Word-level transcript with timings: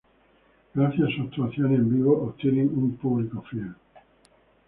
Gracias 0.73 1.03
a 1.03 1.11
sus 1.15 1.27
actuaciones 1.27 1.77
en 1.77 1.93
vivo 1.93 2.23
obtienen 2.23 2.69
un 2.75 2.97
público 2.97 3.39
fiel. 3.43 3.71